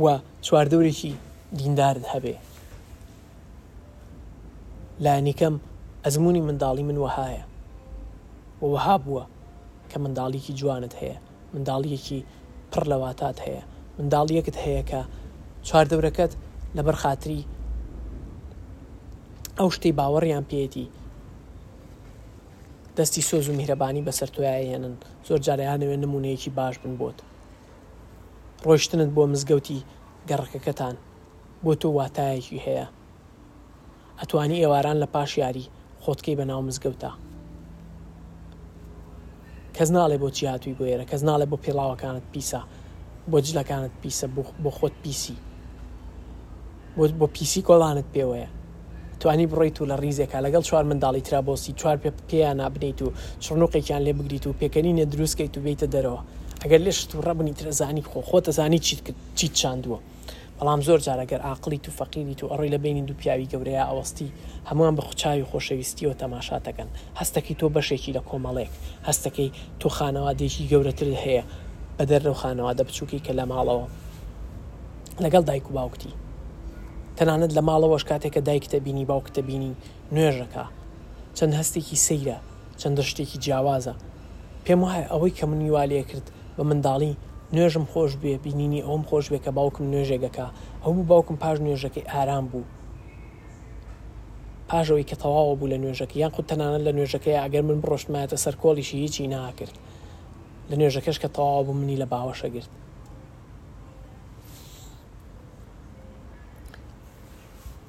و 0.02 0.06
چواردەورێکی 0.44 1.12
دیندارت 1.58 2.04
هەبێ 2.12 2.37
لایەنیکەم 5.04 5.54
ئەزمموی 6.04 6.44
منداڵی 6.49 6.84
من 6.90 6.96
وەهایە 7.04 7.44
وەها 8.72 8.96
بووە 9.04 9.25
کە 9.90 9.96
منداڵیکی 10.04 10.52
جوانت 10.61 10.92
هەیە 11.00 11.18
منداڵیەکی 11.54 12.20
پڕ 12.72 12.82
لەواتات 12.90 13.37
هەیە 13.46 13.62
منداڵیەکت 13.99 14.56
هەیە 14.64 14.82
کە 14.90 15.00
چواردەورەکەت 15.68 16.32
لەبەر 16.76 16.96
خااتری 17.02 17.42
ئەو 19.59 19.68
شتی 19.76 19.92
باوەڕیان 19.99 20.44
پێێتی 20.50 20.87
دەستی 22.97 23.23
سۆز 23.28 23.47
و 23.49 23.56
میهرەبانی 23.59 24.04
بەسەر 24.09 24.28
توایەنن 24.35 24.94
زۆر 25.28 25.40
جاریانەوێ 25.47 25.97
نمونەیەکی 26.04 26.50
باش 26.59 26.76
بن 26.82 26.94
بۆت 27.00 27.18
ڕۆشتنت 28.66 29.11
بۆ 29.16 29.23
مزگەوتی 29.32 29.85
گەڕکەکەتان 30.28 30.97
بۆ 31.64 31.73
تۆ 31.80 31.88
واتایەکی 31.99 32.62
هەیە 32.66 32.87
ئەتوانی 34.21 34.61
ئێواران 34.62 34.97
لە 35.02 35.09
پاش 35.14 35.30
یاری 35.42 35.71
خۆتکەی 36.04 36.38
بەناو 36.40 36.61
مزگەوتە 36.68 37.12
کەس 39.76 39.88
ناڵێ 39.97 40.16
بۆ 40.23 40.28
چیاتوی 40.37 40.76
بۆ 40.78 40.85
ێرە 40.92 41.04
کەس 41.11 41.23
ناڵێ 41.28 41.47
بۆ 41.50 41.56
پێڵاوەکانت 41.64 42.25
پیسە 42.32 42.61
بۆ 43.30 43.38
جلەکانت 43.47 43.92
پیسە 44.02 44.26
بۆ 44.64 44.71
خۆت 44.78 44.94
پیسی 45.04 45.37
بۆ 47.21 47.26
پیسی 47.37 47.61
کۆڵانت 47.66 48.09
پێوەیە 48.16 48.50
توانی 49.23 49.47
بڕیت 49.49 49.81
و 49.83 49.87
لە 49.87 49.95
ریزێکا 50.00 50.38
لەگەڵ 50.43 50.62
چوار 50.62 50.85
منداڵی 50.91 51.21
ترابۆسی 51.29 51.73
چوار 51.81 51.97
پێ 52.02 52.11
پێیان 52.31 52.57
نابنیت 52.61 53.02
و 53.02 53.12
چڕنوقێکیان 53.45 54.02
لێ 54.07 54.12
بگریت 54.19 54.47
و 54.47 54.52
پێکەنینە 54.61 55.05
دروستکەیت 55.14 55.55
و 55.59 55.64
بیتە 55.67 55.87
دەرەوە 55.95 56.21
ئەگەر 56.64 56.81
لێشت 56.87 57.11
و 57.14 57.23
ڕەبنی 57.26 57.55
ترەزانی 57.59 58.02
خۆ 58.11 58.19
خۆتەزانی 58.31 58.79
چیت 59.38 59.52
چاندووە 59.61 59.99
بەڵام 60.59 60.81
زۆر 60.87 60.99
جارەگەر 61.07 61.41
عقلی 61.52 61.81
و 61.88 61.93
فەقیری 61.99 62.35
و 62.45 62.49
ئەڕی 62.52 62.71
لە 62.75 62.79
بینین 62.85 63.05
دو 63.05 63.14
پیاوی 63.14 63.47
گەورەیە 63.52 63.85
ئەوەستی 63.88 64.31
هەمووان 64.71 64.95
بە 64.97 65.02
خوچاوی 65.07 65.45
خۆشەویستیەوە 65.50 66.14
تەماشاتەکەن 66.23 66.91
هەستەکەی 67.21 67.57
تۆ 67.61 67.67
بەشێکی 67.76 68.12
لە 68.17 68.21
کۆمەڵێک 68.31 68.73
هەستەکەی 69.09 69.49
تۆ 69.81 69.88
خانەوادێکی 69.99 70.69
گەورەتر 70.73 71.09
هەیە 71.25 71.43
بە 71.97 72.05
دەرەوە 72.11 72.37
خانەوادە 72.43 72.83
بچووکی 72.88 73.21
کە 73.26 73.33
لە 73.38 73.45
ماڵەوە 73.50 73.87
لەگەڵ 75.25 75.43
دایک 75.49 75.67
و 75.71 75.75
باوکتی 75.79 76.12
تەنانەت 77.19 77.52
لە 77.57 77.62
ماڵەوەش 77.69 78.04
کاتێککە 78.11 78.40
دایکتە 78.49 78.78
بینی 78.87 79.07
باوکتە 79.11 79.40
بینی 79.49 79.73
نوێژەکە 80.14 80.64
چەند 81.37 81.52
هەستێکی 81.61 81.97
سەیرە 82.07 82.38
چەندە 82.81 83.02
شتێکی 83.11 83.38
جیاوازە 83.45 83.95
پێم 84.64 84.81
وایە 84.87 85.04
ئەوەی 85.12 85.37
کە 85.38 85.45
منی 85.50 85.71
والەیە 85.76 86.04
کرد 86.11 86.26
بە 86.57 86.62
منداڵی 86.69 87.14
نوێژم 87.54 87.85
خۆش 87.92 88.12
بێ 88.23 88.33
بینینی 88.45 88.85
ئەوم 88.87 89.02
خۆش 89.09 89.26
بێ 89.33 89.38
کە 89.45 89.50
باوکم 89.59 89.85
نوێژێگەکە 89.92 90.47
هەموو 90.85 91.09
باوکم 91.11 91.37
پاش 91.42 91.57
نوێژەکەی 91.64 92.09
ئارام 92.12 92.45
بوو 92.52 92.71
پاژەوەی 94.69 95.09
کە 95.11 95.16
تەواوە 95.23 95.54
بوو 95.59 95.71
لە 95.75 95.78
نوێژەکە 95.83 96.16
یان 96.23 96.33
خود 96.35 96.47
تەنانە 96.50 96.78
لە 96.87 96.92
نوێژەکەی 96.97 97.40
ئەگەر 97.42 97.62
من 97.69 97.78
بڕۆشتمایەتە 97.83 98.37
سەر 98.45 98.54
کۆلیشی 98.62 99.00
هیچی 99.02 99.28
ناکرد 99.35 99.75
لە 100.71 100.75
نوێژەکەش 100.81 101.16
کە 101.23 101.28
تەواو 101.37 101.64
بوو 101.66 101.75
منی 101.81 101.97
لە 102.02 102.07
باوەشە 102.12 102.49
گرت 102.54 102.71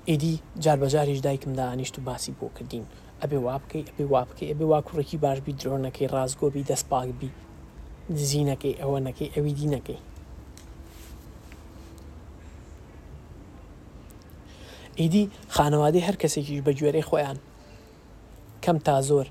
ئیدی 0.10 0.30
جاربەجاریش 0.62 1.20
دایکمدا 1.28 1.64
ئانیشت 1.70 2.00
و 2.00 2.02
باسی 2.02 2.36
بۆ 2.40 2.46
کردین 2.60 2.86
ئەبێ 3.24 3.38
وا 3.46 3.56
بکەی 3.64 3.84
ئەبێ 3.90 4.06
وا 4.12 4.22
بکەی 4.30 4.50
ئەبێ 4.52 4.66
وا 4.72 4.80
کوڕێکی 4.88 5.18
باشبی 5.26 5.58
درۆنەکەی 5.60 6.12
ڕازگۆبی 6.16 6.68
دەستپاکبی 6.70 7.30
دزینەکەی 8.18 8.78
ئەوە 8.82 9.00
نەکەی 9.08 9.30
ئەوی 9.36 9.54
دینەکەی 9.60 10.00
ئیدی 15.00 15.24
خانەوادەی 15.56 16.06
هەر 16.08 16.16
کەسێکیش 16.22 16.60
بە 16.66 16.72
گوێرەی 16.80 17.08
خۆیان 17.10 17.38
کەم 18.64 18.78
تا 18.88 18.96
زۆر 19.10 19.28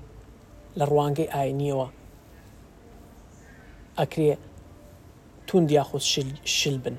لە 0.79 0.83
ڕوانگەی 0.91 1.31
ئاینیەوە 1.33 1.87
ئەکرێ 3.99 4.31
تون 5.47 5.63
دیاخۆ 5.69 5.97
شل 6.59 6.77
بن 6.85 6.95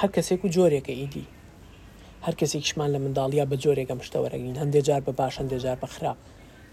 هەر 0.00 0.10
کەسێک 0.16 0.40
و 0.44 0.48
جۆرێکە 0.56 0.94
ئیدی 1.00 1.26
هەر 2.26 2.34
کەسێکشمان 2.40 2.88
لە 2.94 2.98
منداڵیا 3.04 3.44
بە 3.50 3.56
جۆرێکم 3.64 3.98
شتەوەرەگرین 4.06 4.56
هەندێک 4.62 4.84
جار 4.88 5.02
بە 5.06 5.12
باش 5.20 5.34
هەندێک 5.40 5.58
جار 5.64 5.78
بە 5.82 5.88
خراپ 5.94 6.18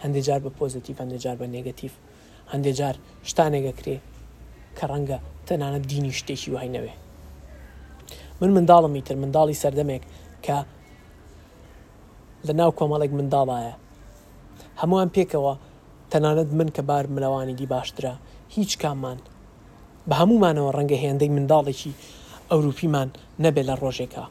هەندێک 0.04 0.24
جار 0.28 0.40
بە 0.46 0.50
پۆزیتیف 0.60 0.96
هەندێک 1.02 1.20
جار 1.26 1.36
بە 1.42 1.46
نێگەتیف 1.56 1.94
هەندێک 2.54 2.76
جار 2.80 2.96
شتانێگە 3.30 3.74
کرێ 3.80 3.98
کە 4.78 4.86
ڕەنگە 4.92 5.18
تەنانە 5.48 5.80
دینی 5.92 6.12
شتێکی 6.20 6.50
وای 6.56 6.70
نەوێ 6.76 6.94
من 8.42 8.52
منداڵم 8.58 8.94
ئیتر 8.98 9.16
منداڵی 9.24 9.56
سەردەمێک 9.64 10.04
کە 10.46 10.58
لە 12.48 12.54
ناو 12.60 12.72
کۆمەڵێک 12.80 13.12
منداڵایە 13.20 13.74
هەمووان 14.82 15.10
پێکەوە 15.16 15.54
تەنانەت 16.12 16.50
من 16.60 16.70
کە 16.76 16.82
بار 16.90 17.06
ملەوانی 17.16 17.56
دی 17.60 17.68
باشترە 17.74 18.14
هیچ 18.56 18.72
کاممان 18.82 19.20
بە 20.10 20.14
هەمومانەوە 20.22 20.72
ڕەنگە 20.78 20.98
هێندەی 21.04 21.32
منداڵێکی 21.38 21.94
ئەوروپیمان 22.54 23.10
نەبێت 23.44 23.66
لە 23.70 23.76
ڕۆژێکە 23.82 24.26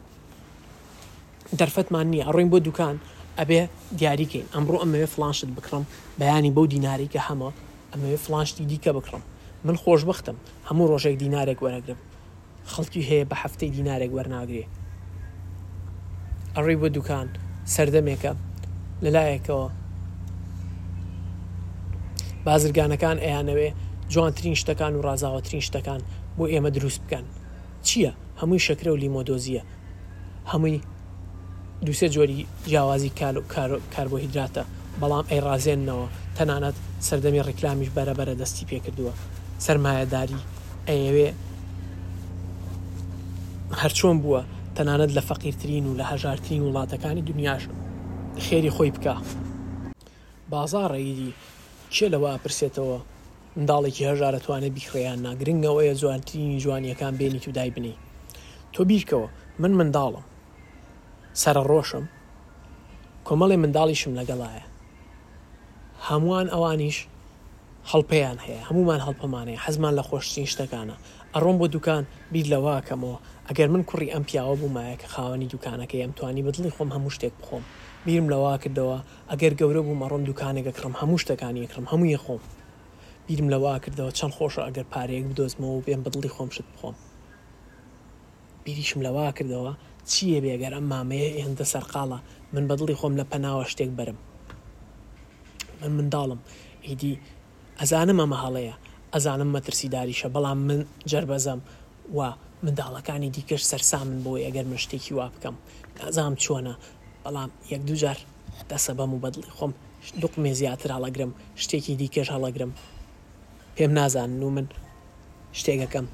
دەرفەتمان 1.59 2.05
نییە 2.13 2.25
ڕوین 2.33 2.49
بۆ 2.51 2.57
دوکان 2.67 2.95
ئەبێ 3.39 3.61
دیاریکەین 3.99 4.47
ئەمڕۆ 4.53 4.77
ئەمەوێ 4.81 5.07
فلانشت 5.13 5.45
بکڕم 5.57 5.83
بەیانی 6.19 6.51
بەو 6.55 6.65
دیناری 6.73 7.11
کە 7.13 7.19
هەمە 7.27 7.49
ئەمەوێ 7.91 8.17
فلانشتی 8.25 8.67
دیکە 8.71 8.91
بکڕم 8.97 9.23
من 9.65 9.75
خۆشببختم 9.83 10.37
هەموو 10.67 10.89
ڕۆژێک 10.91 11.15
دینارێک 11.23 11.59
وەرەگرم 11.63 11.99
خەڵکی 12.73 13.01
هەیە 13.09 13.25
بە 13.29 13.35
هەفتەی 13.43 13.69
دینارێک 13.77 14.11
وەرناگرێ 14.15 14.65
ئەڕێ 16.55 16.75
بۆ 16.81 16.87
دوکان 16.95 17.27
سەردەمێکە 17.73 18.31
لەلایەکەوە 19.03 19.67
بازرگانەکان 22.45 23.17
ئەیانەوێ 23.25 23.69
جوانترین 24.13 24.55
شتەکان 24.61 24.91
و 24.95 25.03
ڕازاوەترین 25.07 25.63
شتەکان 25.67 26.01
بۆ 26.37 26.43
ئێمە 26.51 26.71
دروست 26.77 27.01
بکەن 27.05 27.25
چییە 27.87 28.11
هەمووی 28.41 28.59
شکرە 28.67 28.87
و 28.87 28.97
لیمۆدۆزیە 29.03 29.61
هەمووی 30.51 30.79
دوسێ 31.85 32.07
جۆری 32.15 32.39
جیاوازی 32.67 33.09
کاربۆهیدراتە 33.93 34.63
بەڵام 35.01 35.25
ئەیڕازێننەوە 35.31 36.07
تەنانەت 36.37 36.75
سەردەمی 37.07 37.41
ڕیکلامیش 37.47 37.89
بەرەبەرە 37.97 38.33
دەستی 38.41 38.65
پێکردووە 38.71 39.13
سرمایهداری 39.65 40.39
ئەوێ 40.87 41.29
هەرچۆن 43.81 44.15
بووە 44.23 44.41
تەنانەت 44.77 45.11
لە 45.17 45.21
فەقیرترین 45.29 45.85
و 45.87 45.97
لە 45.99 46.03
هەژارترین 46.11 46.61
وڵاتەکانی 46.65 47.23
دنیاش 47.29 47.63
خێری 48.45 48.71
خۆی 48.75 48.91
بکە 48.95 49.15
بازار 50.53 50.89
ڕێیدی 50.95 51.31
کێ 51.93 52.05
لەوە 52.13 52.29
ئەپرسێتەوە 52.33 52.99
منداڵێکی 53.59 54.03
هەژارەتوانە 54.09 54.69
بیخڕیان 54.75 55.19
ناگرنگەوەیە 55.27 55.93
زوانترین 56.01 56.59
جوانیەکان 56.63 57.13
بینی 57.19 57.39
تو 57.39 57.51
دای 57.57 57.69
بنی 57.75 57.95
تۆ 58.73 58.79
بیرکەوە 58.89 59.27
من 59.61 59.71
منداڵم 59.79 60.25
سرە 61.41 61.61
ڕۆشم 61.69 62.05
کۆمەڵی 63.27 63.57
منداڵیشم 63.63 64.13
لەگەڵایە 64.19 64.63
هەمووان 66.07 66.47
ئەوانیش 66.53 66.97
هەڵپەیان 67.91 68.37
هەیە 68.45 68.59
هەمومان 68.69 68.99
هەڵپەمانەیە 69.05 69.59
حەزمان 69.65 69.93
لە 69.99 70.03
خۆشترین 70.09 70.47
شتەکانە 70.53 70.95
ئەڕۆم 71.33 71.55
بۆ 71.59 71.67
دوکان 71.75 72.03
بیر 72.33 72.45
لەواکەمەوە 72.53 73.17
ئەگەر 73.47 73.67
من 73.73 73.81
کوڕی 73.89 74.11
ئەم 74.13 74.23
پیاوە 74.29 74.55
بوومایە 74.61 74.95
کە 75.01 75.07
خاوەنی 75.13 75.51
دوکانەکە 75.53 75.95
ئەم 76.03 76.11
توانی 76.17 76.43
بدڵی 76.45 76.71
خۆم 76.75 76.89
هەموو 76.95 77.15
شتێک 77.15 77.33
بخۆم 77.41 77.63
بیرم 78.05 78.27
لەوا 78.33 78.53
کردەوە 78.63 78.97
ئەگەر 79.31 79.53
گەورە 79.59 79.81
بوو 79.85 79.99
مەڕۆم 80.01 80.23
دوکانێکە 80.29 80.71
کڕم 80.77 80.93
هەموو 81.01 81.21
شتەکانی 81.23 81.69
کڕم 81.73 81.85
هەمووی 81.91 82.17
خۆم 82.25 82.41
بیرم 83.27 83.47
لەوا 83.53 83.73
کردەوە 83.83 84.11
چەند 84.19 84.33
خۆشە 84.37 84.61
ئەگەر 84.67 84.85
پارەیەک 84.93 85.25
بدۆزمەوە 85.31 85.73
و 85.77 85.83
بێم 85.85 86.01
بدڵی 86.05 86.29
خۆم 86.35 86.49
شت 86.55 86.65
بخۆم 86.73 86.95
بیریشم 88.63 88.99
لەوا 89.07 89.27
کردەوە 89.37 89.73
چییە 90.11 90.39
بێگەر 90.43 90.73
ئەم 90.77 90.85
مامەیە 90.93 91.29
ئێندە 91.39 91.65
سەرقاڵە 91.73 92.19
من 92.53 92.63
بەدڵی 92.69 92.95
خۆم 92.99 93.13
لە 93.19 93.25
پەناوە 93.31 93.65
شتێک 93.71 93.91
بەرم 93.97 94.17
من 95.81 95.91
منداڵم 95.97 96.39
هیدی 96.89 97.13
ئەزانم 97.79 98.17
ئەمە 98.23 98.37
هەڵەیە 98.43 98.75
ئەزانم 99.13 99.49
مەترسیداریشە 99.55 100.27
بەڵام 100.35 100.57
من 100.69 100.79
جربەزەم 101.11 101.59
و 102.17 102.19
منداڵەکانی 102.65 103.29
دیکەش 103.35 103.61
سەرسا 103.71 103.99
من 104.09 104.19
بۆی 104.25 104.43
ئەگەر 104.47 104.65
من 104.71 104.79
شتێکی 104.85 105.11
وا 105.17 105.27
بکەم 105.35 105.55
نازام 105.99 106.33
چۆنە 106.43 106.73
بەڵام 107.23 107.49
یەک 107.73 107.81
دوجار 107.89 108.17
دەسەبەم 108.71 109.11
و 109.15 109.19
بەدڵی 109.23 109.49
خۆم 109.57 109.71
لقمێ 110.21 110.51
زیاتر 110.59 110.89
هەڵەگرم 110.95 111.31
شتێکی 111.63 111.93
دیکەش 112.01 112.27
هەڵەگرم 112.35 112.71
پێم 113.77 113.91
نازانن 113.99 114.43
و 114.43 114.49
من 114.55 114.67
شتێکەکەم 115.59 116.05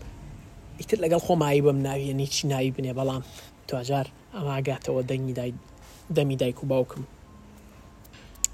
ئیتر 0.79 0.97
لەگەڵ 1.03 1.21
خۆمایی 1.27 1.61
بەم 1.65 1.79
ناویە 1.87 2.13
نیچی 2.19 2.47
ناوی 2.51 2.71
بنێ 2.77 2.93
بەڵام 2.99 3.23
توجار 3.67 4.07
ئەماگاتەوە 4.35 5.01
دەنگی 5.11 5.33
دای 5.39 5.53
دەمی 6.15 6.35
دایک 6.41 6.57
و 6.63 6.67
باوکم 6.71 7.03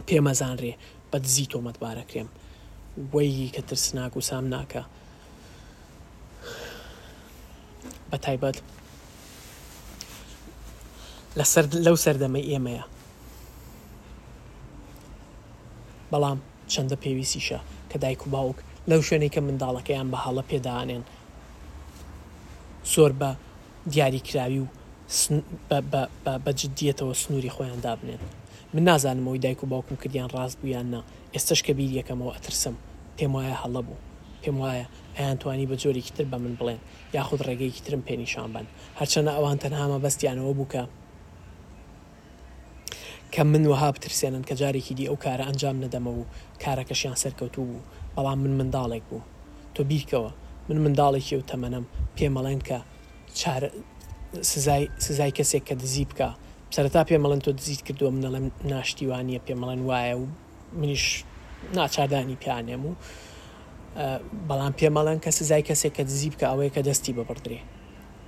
پێمەزانرێ 0.09 0.73
بە 1.11 1.17
دزی 1.23 1.45
تۆمەتبارەکرێم 1.51 2.29
وەی 3.13 3.49
کە 3.55 3.61
ترسناک 3.67 4.13
و 4.17 4.21
سام 4.29 4.45
ناکە 4.53 4.83
بە 8.11 8.17
تایبەت 8.25 8.57
لەسەر 11.37 11.65
لەو 11.85 11.97
سەردەمەی 12.03 12.47
ئێمەیە 12.51 12.85
بەڵام 16.11 16.39
چەندە 16.71 16.95
پێویستیشە 17.03 17.59
کە 17.89 17.97
دایک 18.03 18.21
و 18.27 18.29
باوک 18.35 18.57
لەو 18.91 18.99
شوێنی 19.07 19.29
کە 19.35 19.39
منداڵەکەیان 19.47 20.07
بە 20.13 20.17
هەڵە 20.25 20.43
پێدانێن 20.49 21.03
زۆر 22.93 23.11
بە 23.19 23.29
دیاریکراوی 23.93 24.61
و 24.63 24.67
بەجددیەتەوە 26.45 27.13
سنووری 27.21 27.53
خۆیان 27.55 27.79
دابنێن 27.85 28.21
من 28.73 28.83
نازانمەوەی 28.89 29.41
دایک 29.43 29.59
و 29.63 29.67
باوکم 29.73 29.95
کردیان 30.03 30.27
ڕاست 30.35 30.57
بوویاننا 30.61 31.01
ئێستش 31.35 31.59
کە 31.65 31.71
بیر 31.77 31.91
یەکەمەوە 31.99 32.31
ئەترسم 32.35 32.75
پێم 33.17 33.31
وایە 33.35 33.55
هەڵە 33.63 33.81
بوو 33.87 34.03
پێم 34.43 34.55
وایە 34.61 34.85
ئەیان 35.17 35.37
توانی 35.41 35.67
بە 35.71 35.75
جۆرێکی 35.81 36.13
تر 36.17 36.25
بە 36.31 36.37
من 36.43 36.53
بڵێن 36.59 36.81
یاخود 37.17 37.41
ڕێگەیکی 37.47 37.81
ترم 37.85 38.01
پێنیشان 38.09 38.49
بن 38.55 38.65
هەرچەنە 38.99 39.31
ئەوان 39.37 39.57
تەنهامە 39.63 39.97
بەستیانەوە 40.05 40.53
بووکە 40.59 40.83
کە 43.35 43.43
من 43.51 43.63
وەها 43.71 43.89
بترسێنن 43.95 44.43
کە 44.49 44.53
جارێکی 44.61 44.93
دی 44.97 45.05
ئەو 45.09 45.17
کارە 45.25 45.43
ئەنجام 45.47 45.77
نەدەمە 45.85 46.11
و 46.17 46.23
کارەکەشیان 46.63 47.17
سەرکەوتوو 47.23 47.65
بوو 47.69 47.83
بەڵام 48.15 48.37
من 48.43 48.53
منداڵێک 48.59 49.03
بوو 49.09 49.21
تۆ 49.75 49.81
بیرکەوە 49.89 50.31
من 50.69 50.77
منداڵێکی 50.85 51.33
و 51.39 51.43
تەمەنم 51.51 51.85
پێمەڵێن 52.17 52.61
کە 52.67 52.77
سزای 55.07 55.31
کەسێک 55.37 55.63
کە 55.69 55.75
دزی 55.81 56.05
بکە 56.09 56.29
سەرتا 56.75 57.01
پێمەڵەن 57.09 57.39
تۆ 57.45 57.51
دزیت 57.59 57.81
کردووە 57.87 58.11
منەڵم 58.15 58.45
ناشتیوانیە 58.73 59.39
پێمەڵەن 59.47 59.79
وایە 59.89 60.15
و 60.19 60.25
منیش 60.79 61.05
ناچاردانی 61.77 62.37
پیانێم 62.43 62.83
و 62.89 62.93
بەڵام 64.49 64.73
پێمەڵەن 64.79 65.17
کە 65.23 65.29
سزای 65.39 65.63
کەسێک 65.69 65.93
کە 65.97 66.03
دزی 66.09 66.29
بکە 66.33 66.45
ئەوەیە 66.51 66.71
کە 66.75 66.81
دەستی 66.87 67.13
بەبدرێ 67.17 67.59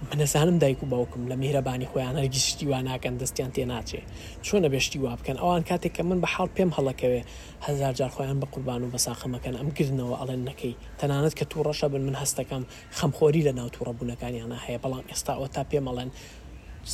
منەزانم 0.01 0.57
دایک 0.57 0.83
و 0.83 0.85
باوکم 0.85 1.29
لە 1.29 1.33
میهرەبانی 1.41 1.87
خۆیان 1.93 2.15
هەرگیشتی 2.21 2.65
واناکەن 2.71 3.15
دەستیان 3.21 3.51
تێناچێ 3.55 4.01
چۆنە 4.47 4.69
بێشتی 4.73 4.97
وا 4.97 5.15
بکەن 5.19 5.37
ئەوان 5.41 5.63
کاتێک 5.69 5.93
کە 5.97 6.01
من 6.05 6.21
بە 6.21 6.27
حاڵ 6.33 6.49
پێم 6.57 6.71
هەڵەکەوێ 6.77 7.21
هزار 7.65 7.93
جار 7.99 8.09
خۆیان 8.15 8.39
بە 8.41 8.47
قوربان 8.53 8.81
و 8.83 8.91
بەساخەمەکەن 8.93 9.55
ئەم 9.59 9.69
گرنەوە 9.77 10.15
ئەڵێن 10.21 10.41
نەکەی 10.49 10.73
تەنانەت 10.99 11.33
کە 11.39 11.45
تو 11.51 11.57
ڕەشە 11.67 11.87
بن 11.93 12.01
من 12.07 12.15
هەستەکەم 12.21 12.63
خەمخۆری 12.97 13.43
لە 13.47 13.53
ناو 13.59 13.69
تووڕەبوونەکانیانە 13.75 14.57
هەیە 14.65 14.79
بەڵام 14.83 15.05
ئێستا 15.11 15.33
ئەو 15.37 15.47
تا 15.55 15.63
پێمەڵێن 15.71 16.09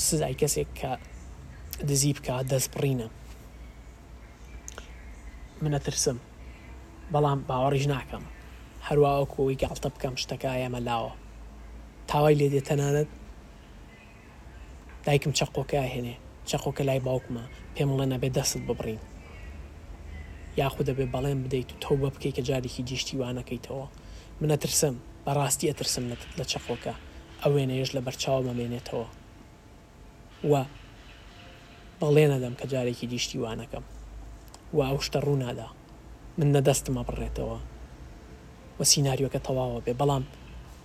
سزای 0.08 0.36
کەسێک 0.42 0.68
کە 0.80 0.92
دزی 1.88 2.14
بکە 2.18 2.36
دەستپڕینە 2.52 3.08
منە 5.64 5.80
ترسم 5.86 6.18
بەڵام 7.14 7.40
باوەڕیژ 7.50 7.86
ناکەم 7.94 8.24
هەروە 8.88 9.10
ئەوکۆی 9.16 9.58
گاڵتە 9.62 9.90
بکەم 9.94 10.16
شتەکە 10.22 10.50
ئەمە 10.64 10.82
لاوە 10.90 11.12
تاوای 12.08 12.36
لێ 12.40 12.48
دێت 12.54 12.66
تەنانەت 12.70 13.10
دایکم 15.06 15.32
چەقۆکە 15.40 15.82
هێنێ 15.96 16.16
چەقۆکە 16.50 16.82
لای 16.90 17.00
باوکمە 17.08 17.44
پێم 17.76 17.90
بڵێ 17.94 18.06
نەبێ 18.14 18.30
دەست 18.38 18.60
ببڕین 18.68 19.02
یاخود 20.60 20.86
دەبێ 20.90 21.06
بەڵێن 21.14 21.40
بدەیت 21.46 21.70
و 21.72 21.80
تۆ 21.84 21.94
بە 22.02 22.10
بکەی 22.14 22.34
کە 22.36 22.42
جارێکی 22.50 22.84
دیشتی 22.90 23.18
وانەکەیتەوە 23.20 23.88
منە 24.42 24.58
ترسم 24.64 24.96
بەڕاستی 25.26 25.70
ئەترسم 25.70 26.06
لە 26.40 26.46
چەقۆکە 26.52 26.94
ئەو 27.42 27.52
وێنەیەش 27.56 27.90
لە 27.96 28.02
بەرچاو 28.06 28.42
مەمێنێتەوە 28.48 29.08
وە 30.52 30.62
بەڵێ 32.00 32.26
نەدەم 32.34 32.54
کە 32.60 32.66
جارێکی 32.72 33.08
دیشتی 33.12 33.42
وانەکەم 33.44 33.86
و 34.76 34.80
ئەو 34.88 34.98
شتە 35.06 35.20
ڕوو 35.26 35.38
نادا 35.44 35.68
من 36.38 36.48
نەدەستمە 36.56 37.02
بڕێتەوە 37.08 37.60
وە 38.78 38.86
سینناریۆکە 38.92 39.40
تەواوە 39.48 39.80
بێ 39.86 39.94
بەڵام 40.00 40.24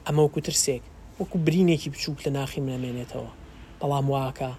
ئەمە 0.06 0.22
وکو 0.26 0.40
ترسێک 0.48 0.84
وەکو 1.20 1.36
برینێکی 1.46 1.88
بچووک 1.94 2.18
لە 2.26 2.30
ناخی 2.38 2.60
منەمێنێتەوە 2.66 3.32
بەڵام 3.80 4.06
واکە 4.14 4.50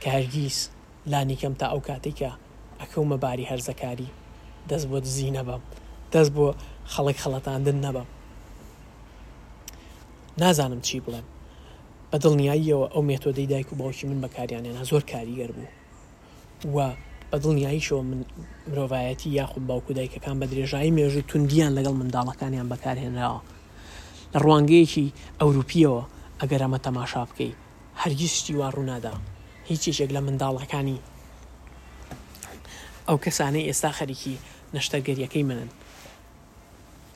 کە 0.00 0.08
هەرگیز 0.16 0.56
لانیکەم 1.12 1.54
تا 1.60 1.66
ئەو 1.72 1.80
کاتێکە 1.88 2.30
ئەکەومە 2.80 3.16
باری 3.24 3.48
هەرزەکاری 3.50 4.08
دەست 4.70 4.86
بۆ 4.90 4.96
دزی 5.04 5.30
نەبم 5.36 5.62
دەست 6.12 6.32
بۆ 6.36 6.46
خەڵک 6.92 7.16
خەڵەتاندن 7.22 7.78
نەبم 7.86 8.08
نازانم 10.40 10.80
چی 10.86 10.98
بڵێم 11.04 11.26
بە 12.10 12.16
دڵنیاییەوە 12.24 12.86
ئەو 12.92 13.02
مێتۆدەی 13.10 13.50
دایک 13.52 13.68
و 13.72 13.76
باوکی 13.80 14.04
من 14.10 14.18
بەکاریانێنە 14.24 14.82
زۆر 14.90 15.02
کاریگەر 15.12 15.50
بوو 15.56 15.68
وە 16.74 16.88
بە 17.30 17.36
دڵنیاییشەوە 17.42 18.02
من 18.10 18.20
مرۆڤایەتی 18.68 19.28
یاخود 19.38 19.64
باوکو 19.68 19.92
دایکەکان 19.98 20.36
بە 20.40 20.46
درێژایی 20.52 20.94
مێژوو 20.98 21.26
توندیان 21.30 21.72
لەگەڵ 21.78 21.94
منداڵەکانیان 22.00 22.68
بەکارهێنراوە 22.72 23.42
لە 24.34 24.38
ڕوانگەیەکی 24.46 25.12
ئەوروپیەوە 25.40 26.02
ئەگەر 26.40 26.60
ئەمە 26.64 26.78
تەماشا 26.86 27.22
بکەیت 27.28 27.56
هەرگیز 28.02 28.32
شتیوا 28.38 28.68
ڕوونادا 28.76 29.14
هیچیشێک 29.70 30.10
لە 30.16 30.20
منداڵەکانی 30.26 30.98
ئەو 33.08 33.16
کەسانەی 33.24 33.66
ئێستا 33.68 33.90
خەریکی 33.98 34.34
نەشتەرگەریەکەی 34.74 35.44
منن 35.48 35.70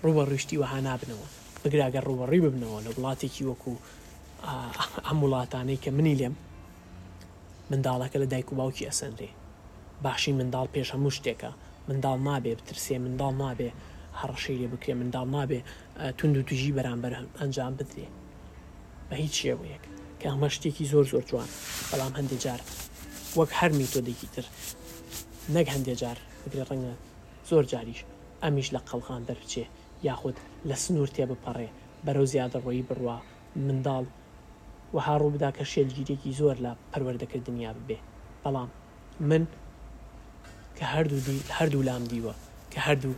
ڕوبە 0.05 0.23
ڕیشتی 0.31 0.61
وەها 0.63 0.79
نابنەوە 0.89 1.27
بگراگە 1.63 2.01
ڕوبەڕی 2.09 2.41
ببنەوە 2.45 2.79
لە 2.85 2.91
وڵاتێکی 2.95 3.47
وەکو 3.51 3.75
ئەم 5.07 5.19
وڵاتانەی 5.25 5.83
کە 5.85 5.91
منی 5.97 6.17
لێم 6.21 6.35
منداڵەکە 7.71 8.17
لە 8.23 8.27
دایک 8.33 8.49
و 8.53 8.57
باوکی 8.59 8.89
ئەسەندێ 8.89 9.31
باشی 10.05 10.33
منداڵ 10.39 10.67
پێش 10.75 10.89
هەموو 10.95 11.17
شتێکە 11.17 11.51
منداڵ 11.89 12.17
نابێ 12.29 12.53
بترسێ 12.59 12.97
منداڵ 13.05 13.33
نابێ 13.45 13.71
هەڕەشەی 14.19 14.57
لێ 14.63 14.69
بکرێ 14.73 14.95
منداڵ 15.01 15.27
نابێ 15.37 15.61
تونند 16.19 16.37
و 16.39 16.47
توژی 16.49 16.75
بەرامبەر 16.77 17.13
ئەنجام 17.41 17.73
بدرێ 17.81 18.07
بە 19.09 19.15
هیچ 19.23 19.35
شێوەیەک 19.41 19.85
کە 20.21 20.27
ئەمە 20.31 20.49
شتێکی 20.55 20.85
زۆر 20.93 21.05
زۆر 21.13 21.25
جوان 21.31 21.49
بەڵام 21.91 22.13
هەندێک 22.19 22.41
جار 22.45 22.61
وەک 23.39 23.51
هەرمی 23.59 23.87
تۆدێکی 23.93 24.29
تر 24.35 24.47
نەک 25.55 25.67
هەندێک 25.75 25.97
جار 26.03 26.19
بگرێ 26.45 26.65
ڕەنگە 26.71 26.95
زۆر 27.51 27.65
جاریش 27.73 28.01
ئەمیش 28.43 28.69
لە 28.75 28.81
قەڵغان 28.89 29.23
دەرچێ 29.29 29.65
یاخود 30.09 30.37
لە 30.69 30.77
سنوور 30.83 31.11
تێ 31.15 31.25
بپەڕێ 31.31 31.69
بەرەو 32.07 32.27
زیادەڕۆیی 32.33 32.87
بڕوا 32.89 33.19
منداڵ 33.67 34.05
وەها 34.95 35.15
ڕوو 35.21 35.33
بدا 35.35 35.51
کە 35.57 35.65
شێلگیرێکی 35.73 36.37
زۆر 36.41 36.57
لە 36.67 36.73
پەروەردەکردنیا 36.93 37.71
ببێ 37.79 37.99
بەڵام 38.43 38.71
من 39.31 39.43
کە 40.77 40.85
هەردوو 40.93 41.45
هەردوو 41.57 41.87
لام 41.89 42.05
دیوە 42.13 42.35
کە 42.73 42.81
هەردوو 42.87 43.17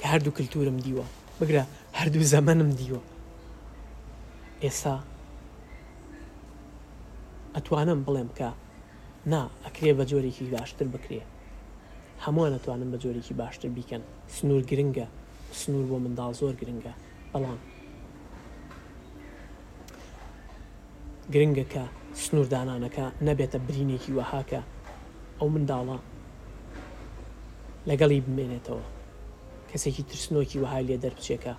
کە 0.00 0.06
هەردوو 0.12 0.36
کللتورم 0.36 0.78
دیوە 0.86 1.04
بگرە 1.40 1.62
هەردوو 1.98 2.28
زەمەنم 2.34 2.70
دیوە 2.80 3.00
ئێستا 4.62 4.94
ئەتوانم 7.54 8.00
بڵێم 8.06 8.30
کە 8.38 8.48
نا 9.32 9.42
ئەکرێ 9.64 9.92
بە 9.98 10.04
جۆرێکی 10.10 10.50
باشتر 10.54 10.86
بکرێ 10.94 11.20
هەمووان 12.24 12.52
ئەتوانم 12.56 12.88
بە 12.92 12.98
جۆرێکی 13.02 13.34
باشتر 13.40 13.68
بیکەن 13.76 14.02
سنوور 14.36 14.62
گرنگە 14.70 15.06
سنوور 15.60 15.84
بۆ 15.90 15.96
منداڵ 16.04 16.32
زۆر 16.40 16.54
گرنگە 16.60 16.92
بەڵام 17.32 17.60
گرنگەکە 21.32 21.84
سنووردانانەکە 22.22 23.04
نەبێتە 23.28 23.58
برینێکی 23.66 24.10
وەهاکە 24.16 24.60
ئەو 25.38 25.48
منداڵە 25.54 25.98
لەگەڵی 27.90 28.20
بمێنێتەوە 28.26 28.84
کەسێکی 29.72 30.02
ترسنۆکی 30.10 30.58
وهای 30.62 30.86
لێ 30.88 30.96
دەربچێکە 31.04 31.54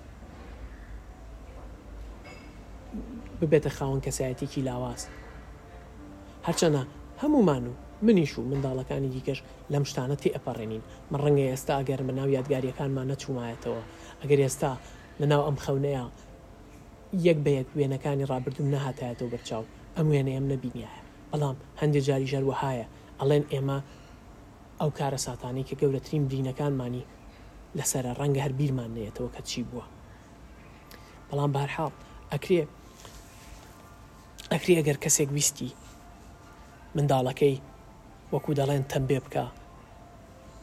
ببێتە 3.40 3.72
خاون 3.78 4.00
کەسایەتێکی 4.06 4.66
لاواز 4.70 5.02
هەرچەنە 6.48 6.82
هەمومان 7.22 7.64
و 7.68 7.74
منیش 8.06 8.32
و 8.40 8.48
منداڵەکانی 8.52 9.12
دیکەش 9.16 9.40
لەم 9.74 9.84
شتانە 9.90 10.16
تێ 10.22 10.30
ئەپەڕێنین 10.36 10.84
من 11.12 11.20
ڕەنگە 11.24 11.46
ئێستا 11.52 11.74
ئەگەر 11.80 12.02
بە 12.08 12.14
ناو 12.20 12.30
یادگاریەکانمان 12.38 13.08
نەچومایەتەوە 13.12 13.82
ئەگەر 14.22 14.40
ئێستا 14.46 14.72
لە 15.20 15.26
ناو 15.32 15.42
ئەم 15.48 15.58
خەونەیە 15.64 16.04
یەک 17.28 17.38
بەیەک 17.46 17.68
وێنەکانی 17.78 18.28
ڕابردوم 18.32 18.68
نەهاتایەتەوە 18.74 19.32
بەرچاو 19.34 19.64
ئەم 19.98 20.08
وێنە 20.12 20.32
ئەم 20.36 20.46
نەبینیایە 20.52 21.02
بەڵام 21.32 21.58
هەندێک 21.82 22.04
جاری 22.08 22.30
ژەروەهایە 22.34 22.86
ئەڵێن 23.20 23.44
ئێمە 23.54 23.80
ئەو 24.80 24.90
کارە 25.00 25.20
ساتانی 25.28 25.68
کە 25.70 25.74
گەورەترین 25.82 26.24
برینەکانمانی 26.30 27.04
لەسرە 27.76 28.12
ڕەنگە 28.20 28.42
هەر 28.46 28.54
بیرمان 28.60 28.92
نێتەوە 28.96 29.30
کە 29.36 29.42
چی 29.50 29.62
بووە 29.70 29.86
بەڵام 31.28 31.52
بارحاڵ 31.56 31.94
ئەکرێ 32.32 32.62
ئەکری 34.52 34.78
ئەگەر 34.80 34.98
کەسێک 35.04 35.30
ویستی 35.36 35.72
منداڵەکەی 36.96 37.56
وەکو 38.34 38.52
دەڵێن 38.60 38.84
تەمبێ 38.92 39.20
بکە 39.26 39.46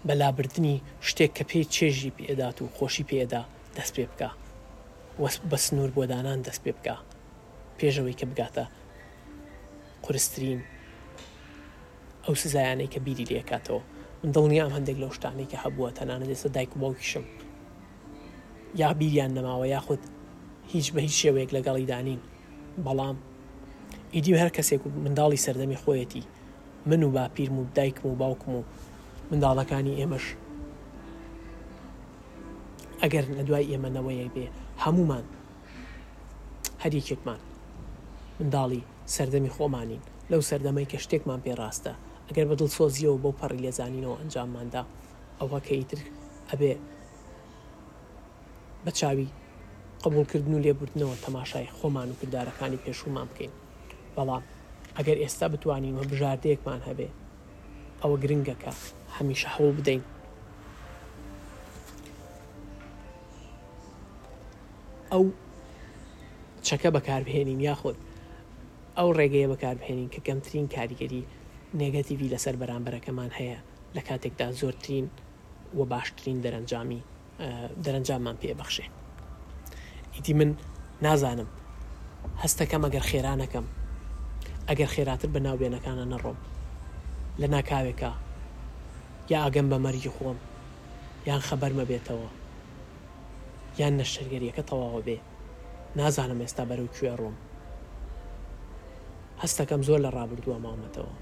بەلابردنی 0.07 0.77
شتێک 1.09 1.33
کە 1.37 1.45
پێی 1.51 1.65
چێژی 1.75 2.11
پێدات 2.19 2.57
و 2.63 2.73
خۆشی 2.77 3.05
پێدا 3.11 3.43
دەست 3.77 3.93
پێ 3.97 4.05
بکە 4.11 4.31
بە 5.51 5.57
سنوور 5.65 5.91
بۆدانان 5.97 6.39
دەست 6.47 6.61
پێ 6.65 6.73
بکە 6.79 6.97
پێشەوەی 7.79 8.19
کە 8.21 8.27
بگاتە 8.31 8.65
قرسترین 10.05 10.61
ئەو 12.25 12.35
سزایانەی 12.43 12.91
کە 12.93 12.99
بیری 13.05 13.25
لێکاتەوە 13.33 13.83
من 14.25 14.33
دڵنیام 14.37 14.71
هەندێک 14.77 14.97
لەو 15.03 15.11
شتانی 15.19 15.47
کە 15.51 15.57
هەبووە 15.65 15.91
تەنانە 15.99 16.27
دێستا 16.33 16.49
دایک 16.57 16.71
باوکیشم 16.81 17.25
یا 18.81 18.89
بیریان 18.99 19.31
نەماوە 19.39 19.67
یاخود 19.77 19.99
هیچ 20.73 20.87
بە 20.95 20.99
هیچ 21.07 21.15
شێوەیەک 21.27 21.51
لەگەڵی 21.57 21.87
دانین 21.93 22.21
بەڵام 22.85 23.17
ئیدی 24.15 24.37
هەر 24.41 24.51
کەسێک 24.57 24.81
و 24.87 24.91
منداڵی 25.05 25.39
سەردەمی 25.47 25.79
خۆیەتی 25.83 26.23
من 26.89 27.03
و 27.03 27.11
باپیرم 27.17 27.57
و 27.59 27.67
دایکم 27.77 28.05
و 28.09 28.15
باوکم 28.23 28.53
و 28.59 28.63
منداڵەکانی 29.33 29.95
ئێمەش 30.01 30.27
ئەگەر 33.03 33.25
لە 33.37 33.43
دوای 33.49 33.67
ئێمە 33.73 33.91
نەوەیە 33.97 34.29
بێ 34.35 34.45
هەمومان 34.85 35.25
هەریکێکمان 36.83 37.41
منداڵی 38.39 38.83
سەردەمی 39.15 39.51
خۆمانین 39.57 40.03
لەو 40.31 40.41
سەردەمەی 40.51 40.89
کە 40.93 40.99
شتێکمان 41.05 41.41
پێڕاستە 41.47 41.93
ئەگەر 42.29 42.47
بە 42.51 42.55
دڵسۆزیەوە 42.61 43.19
بۆ 43.25 43.31
پەڕی 43.41 43.61
لێزانینەوە 43.65 44.17
ئەنجامماندا 44.21 44.83
ئەوە 45.41 45.59
کەیتر 45.69 46.01
ئەبێ 46.51 46.73
بە 48.85 48.93
چاوی 48.99 49.29
قبولکردن 50.05 50.53
و 50.55 50.63
لێبوردنەوە 50.65 51.17
تەماشای 51.25 51.73
خۆمان 51.77 52.09
و 52.11 52.19
کردارەکانی 52.21 52.83
پێشومان 52.85 53.27
بکەین 53.31 53.53
بەڵام 54.17 54.43
ئەگەر 54.99 55.17
ئێستا 55.23 55.47
بتوانین 55.53 55.95
وە 55.99 56.05
بژاردەیەکمان 56.11 56.81
هەبێ 56.89 57.09
ئەوە 58.03 58.17
گرنگەکە 58.23 58.73
هەمیشە 59.17 59.49
هەوڵ 59.57 59.73
بدەین 59.79 60.03
ئەو 65.13 65.25
چەکە 66.67 66.89
بەکاربهێنین 66.97 67.61
یاخود 67.69 67.97
ئەو 68.97 69.09
ڕێگەیە 69.19 69.49
بەکاربهێنین 69.53 70.09
کە 70.15 70.21
گەمترین 70.27 70.67
کاریگەری 70.75 71.25
نێگەتیوی 71.83 72.33
لەسەر 72.35 72.55
بەرامبەرەکەمان 72.63 73.31
هەیە 73.39 73.59
لە 73.97 74.03
کاتێکدا 74.09 74.49
زۆرترین 74.61 75.07
و 75.79 75.81
باشترین 75.93 76.39
دەرەنجامی 76.45 77.01
دەرەنجاممان 77.85 78.37
پێبەخشێ 78.43 78.87
ئیدی 80.15 80.33
من 80.39 80.51
نازانم 81.07 81.49
هەستەکەم 82.43 82.83
ئەگەر 82.87 83.05
خێرانەکەم 83.11 83.67
ئەگەر 84.69 84.91
خێراتر 84.95 85.29
بە 85.35 85.41
ناوێنەکانە 85.47 86.07
نەڕۆم 86.13 86.39
لە 87.41 87.47
ناکاوێکە 87.55 88.13
یا 89.33 89.39
ئاگەم 89.45 89.67
بە 89.73 89.79
مەرگی 89.85 90.15
خۆم 90.17 90.39
یان 91.29 91.41
خەبەرمە 91.49 91.85
بێتەوە 91.91 92.31
یان 93.81 93.93
نەشتەرگەریەکە 94.01 94.63
تەواوە 94.69 95.01
بێ 95.07 95.19
نازانم 95.99 96.41
ئێستا 96.45 96.65
بەرەو 96.71 96.93
کوێ 96.97 97.13
ڕۆم 97.21 97.37
هەستەکەم 99.43 99.81
زۆر 99.89 100.01
لە 100.05 100.11
ڕابردووە 100.17 100.59
مامەتەوە 100.65 101.13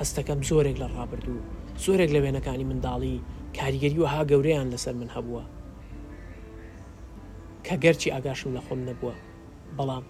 هەستەکەم 0.00 0.40
زۆرێک 0.48 0.76
لە 0.82 0.86
ڕابردوو 0.96 1.40
زۆرێک 1.84 2.10
لە 2.14 2.20
وێنەکانی 2.24 2.66
منداڵی 2.70 3.16
کاریگەری 3.58 3.98
وها 4.04 4.20
گەورەیان 4.30 4.68
لەسەر 4.74 4.94
من 5.00 5.10
هەبووە 5.16 5.44
کە 7.66 7.74
گەرچی 7.84 8.12
ئاگاشم 8.14 8.50
لە 8.56 8.60
خۆم 8.66 8.80
نەبووە 8.88 9.14
بەڵام 9.78 10.04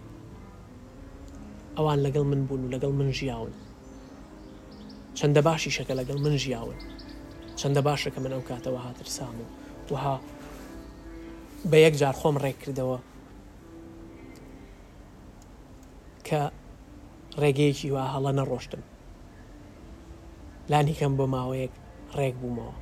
ئەوان 1.77 1.99
لەگەڵ 2.07 2.25
من 2.33 2.41
بوون 2.49 2.61
و 2.65 2.73
لەگەڵ 2.75 2.93
من 3.01 3.11
ژیاون 3.19 3.53
چەندە 5.19 5.41
باشی 5.49 5.71
شەکە 5.77 5.95
لەگەڵ 6.01 6.19
من 6.25 6.35
ژیاون 6.45 6.79
چەندە 7.61 7.81
باشەکە 7.89 8.19
من 8.25 8.33
ئەو 8.35 8.43
کاتەوە 8.51 8.81
هاترسام 8.87 9.35
و 9.41 9.45
وها 9.93 10.17
بە 11.71 11.77
یەک 11.87 11.95
جار 12.01 12.15
خۆم 12.21 12.37
ڕێک 12.45 12.57
کردەوە 12.63 12.99
کە 16.29 16.41
ڕێگەیەکی 17.43 17.89
وا 17.95 18.05
هەڵە 18.15 18.33
نەڕۆشتم 18.41 18.83
لانیکەم 20.71 21.13
بۆ 21.19 21.25
ماوەیەک 21.35 21.73
ڕێک 22.17 22.35
بوومەوە 22.41 22.75